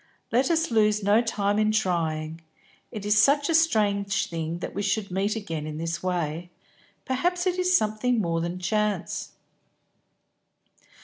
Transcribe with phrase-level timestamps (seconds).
[0.31, 2.41] Let us lose no time in trying.
[2.91, 6.49] It is such a strange thing that we should meet again in this way;
[7.05, 9.33] perhaps it is something more than chance."